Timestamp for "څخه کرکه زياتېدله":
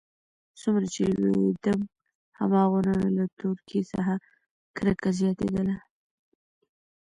3.91-5.75